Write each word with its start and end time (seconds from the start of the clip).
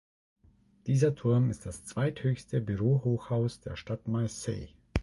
Dieser 0.87 1.13
Turm 1.13 1.51
ist 1.51 1.67
das 1.67 1.85
zweithöchste 1.85 2.59
Bürohochhaus 2.59 3.59
der 3.59 3.75
Stadt 3.75 4.07
Marseille. 4.07 4.69